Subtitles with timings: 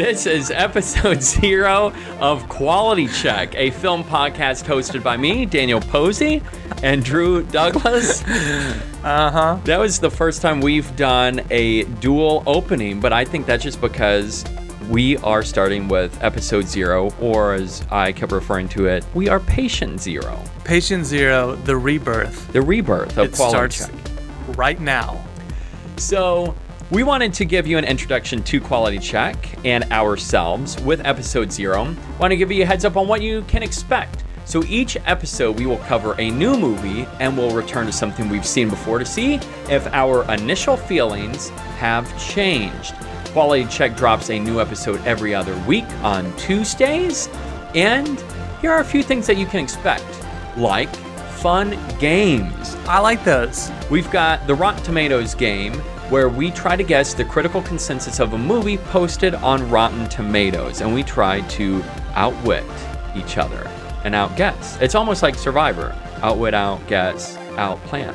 [0.00, 6.40] This is episode zero of Quality Check, a film podcast hosted by me, Daniel Posey,
[6.82, 8.24] and Drew Douglas.
[9.02, 9.58] Uh huh.
[9.64, 13.80] That was the first time we've done a dual opening, but I think that's just
[13.80, 14.44] because
[14.90, 19.40] we are starting with episode zero, or as I kept referring to it, we are
[19.40, 22.50] patient zero, Patient Zero, the rebirth.
[22.52, 24.56] the rebirth of It Quality starts Check.
[24.58, 25.22] right now.
[25.96, 26.54] So,
[26.90, 31.94] we wanted to give you an introduction to Quality Check and ourselves with episode zero.
[32.18, 34.24] Want to give you a heads up on what you can expect.
[34.44, 38.46] So, each episode we will cover a new movie and we'll return to something we've
[38.46, 39.34] seen before to see
[39.68, 42.94] if our initial feelings have changed.
[43.26, 47.28] Quality Check drops a new episode every other week on Tuesdays.
[47.76, 48.20] And
[48.60, 50.04] here are a few things that you can expect,
[50.56, 50.92] like
[51.36, 52.74] fun games.
[52.86, 53.70] I like those.
[53.88, 55.80] We've got the Rotten Tomatoes game,
[56.10, 60.80] where we try to guess the critical consensus of a movie posted on Rotten Tomatoes,
[60.80, 61.82] and we try to
[62.14, 62.64] outwit
[63.16, 63.70] each other
[64.04, 64.76] and outguess.
[64.80, 68.14] It's almost like Survivor outwit, outguess, outplan.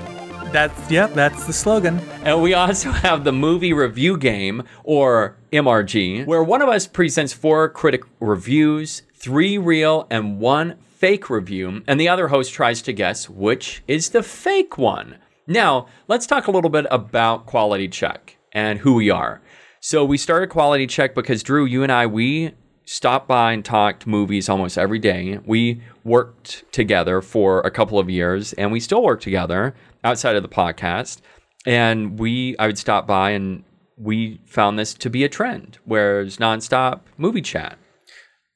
[0.52, 1.14] That's yep.
[1.14, 2.00] That's the slogan.
[2.24, 7.34] And we also have the movie review game, or MRG, where one of us presents
[7.34, 12.94] four critic reviews, three real and one fake review, and the other host tries to
[12.94, 15.18] guess which is the fake one.
[15.48, 19.42] Now, let's talk a little bit about Quality Check and who we are.
[19.80, 22.54] So, we started Quality Check because, Drew, you and I, we
[22.86, 25.40] stopped by and talked movies almost every day.
[25.46, 30.44] We worked together for a couple of years and we still work together outside of
[30.44, 31.22] the podcast.
[31.66, 33.64] And we, I would stop by and
[33.98, 37.78] we found this to be a trend where it's nonstop movie chat.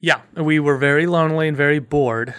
[0.00, 2.34] Yeah, we were very lonely and very bored,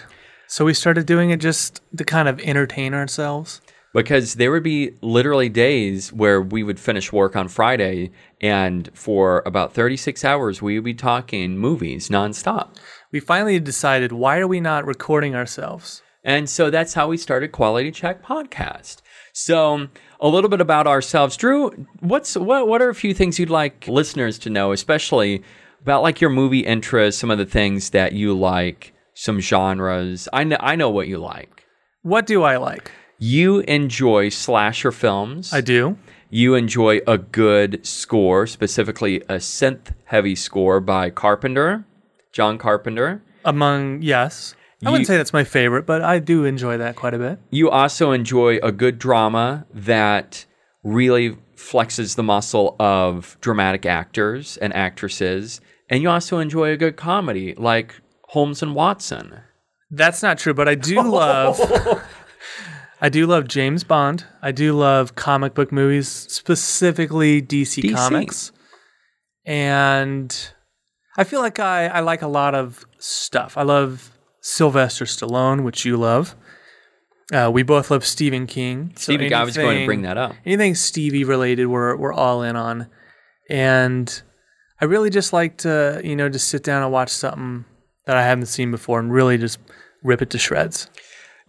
[0.48, 3.60] so we started doing it just to kind of entertain ourselves.
[3.94, 9.42] Because there would be literally days where we would finish work on Friday and for
[9.44, 12.76] about 36 hours we would be talking movies nonstop.
[13.10, 16.02] We finally decided why are we not recording ourselves?
[16.24, 19.02] And so that's how we started Quality Check Podcast.
[19.32, 19.88] So
[20.20, 21.86] a little bit about ourselves, Drew.
[22.00, 22.68] What's what?
[22.68, 25.42] What are a few things you'd like listeners to know, especially
[25.80, 30.28] about like your movie interests, some of the things that you like, some genres.
[30.32, 31.66] I know I know what you like.
[32.02, 32.92] What do I like?
[33.24, 35.52] You enjoy slasher films.
[35.52, 35.96] I do.
[36.28, 41.84] You enjoy a good score, specifically a synth-heavy score by Carpenter,
[42.32, 43.22] John Carpenter.
[43.44, 47.18] Among yes, I wouldn't say that's my favorite, but I do enjoy that quite a
[47.18, 47.38] bit.
[47.50, 50.44] You also enjoy a good drama that
[50.82, 55.60] really flexes the muscle of dramatic actors and actresses.
[55.88, 57.94] And you also enjoy a good comedy like
[58.30, 59.42] Holmes and Watson.
[59.92, 61.60] That's not true, but I do love.
[63.02, 64.24] I do love James Bond.
[64.42, 67.94] I do love comic book movies, specifically DC, DC.
[67.96, 68.52] Comics.
[69.44, 70.52] And
[71.16, 73.58] I feel like I, I like a lot of stuff.
[73.58, 76.36] I love Sylvester Stallone, which you love.
[77.32, 78.92] Uh, we both love Stephen King.
[78.94, 80.36] so Stevie, I was going to bring that up.
[80.46, 82.88] anything Stevie related, we're we're all in on,
[83.50, 84.22] and
[84.80, 87.64] I really just like to you know just sit down and watch something
[88.06, 89.58] that I haven't seen before and really just
[90.04, 90.88] rip it to shreds.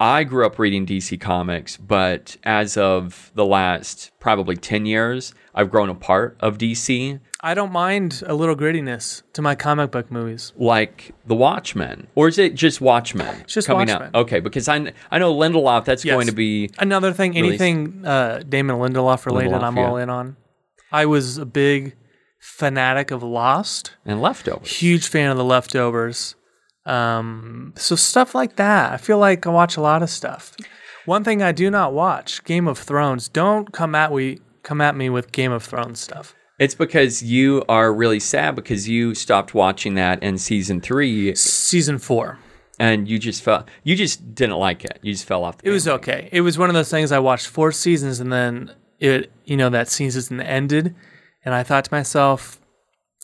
[0.03, 5.71] I grew up reading DC comics, but as of the last probably 10 years, I've
[5.71, 10.11] grown a part of DC, I don't mind a little grittiness to my comic book
[10.11, 10.51] movies.
[10.57, 12.07] like The Watchmen.
[12.15, 13.41] Or is it just Watchmen?
[13.41, 14.09] It's just coming Watchmen.
[14.13, 14.21] out?
[14.23, 16.13] Okay, because I, I know Lindelof, that's Yes.
[16.15, 16.69] going to be.
[16.79, 17.61] Another thing, Released.
[17.61, 19.87] anything uh, Damon Lindelof related, Lindelof, I'm yeah.
[19.87, 20.35] all in on.
[20.91, 21.95] I was a big
[22.39, 24.69] fanatic of Lost, And leftovers.
[24.77, 26.35] huge fan of The Leftovers.
[26.85, 28.93] Um, so stuff like that.
[28.93, 30.55] I feel like I watch a lot of stuff.
[31.05, 33.27] One thing I do not watch, Game of Thrones.
[33.27, 36.35] Don't come at we come at me with Game of Thrones stuff.
[36.59, 41.97] It's because you are really sad because you stopped watching that in season three Season
[41.97, 42.37] four.
[42.79, 44.99] and you just felt you just didn't like it.
[45.01, 45.57] You just fell off.
[45.57, 46.29] The It was okay.
[46.31, 49.69] It was one of those things I watched four seasons and then it you know
[49.69, 50.95] that season ended
[51.43, 52.61] and I thought to myself,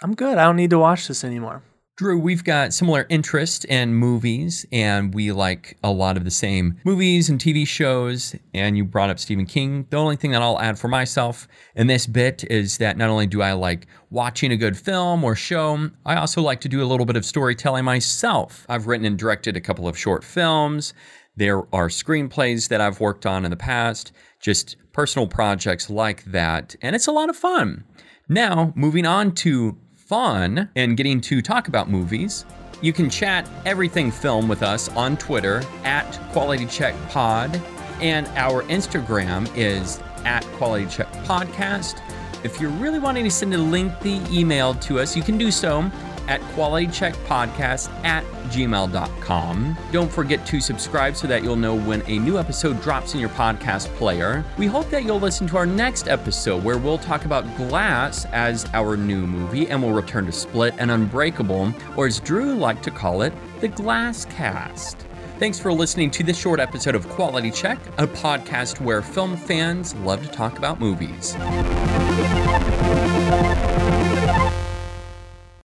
[0.04, 0.38] I'm good.
[0.38, 1.64] I don't need to watch this anymore.
[2.00, 6.80] Drew, we've got similar interest in movies, and we like a lot of the same
[6.86, 8.34] movies and TV shows.
[8.54, 9.86] And you brought up Stephen King.
[9.90, 13.28] The only thing that I'll add for myself in this bit is that not only
[13.28, 16.88] do I like watching a good film or show, I also like to do a
[16.88, 18.66] little bit of storytelling myself.
[18.70, 20.94] I've written and directed a couple of short films.
[21.36, 26.78] There are screenplays that I've worked on in the past, just personal projects like that.
[26.82, 27.84] And it's a lot of fun.
[28.30, 29.78] Now, moving on to
[30.10, 32.44] fun and getting to talk about movies.
[32.82, 37.62] You can chat everything film with us on Twitter at Quality Check Pod,
[38.02, 42.02] and our Instagram is at Quality Check Podcast.
[42.44, 45.92] If you're really wanting to send a lengthy email to us, you can do so
[46.30, 49.78] at qualitycheckpodcast at gmail.com.
[49.92, 53.30] Don't forget to subscribe so that you'll know when a new episode drops in your
[53.30, 54.46] podcast player.
[54.58, 58.66] We hope that you'll listen to our next episode where we'll talk about Glass as
[58.74, 62.92] our new movie and we'll return to Split and Unbreakable, or as Drew liked to
[62.92, 65.06] call it, the Glass Cast.
[65.40, 69.96] Thanks for listening to this short episode of Quality Check, a podcast where film fans
[69.96, 71.36] love to talk about movies.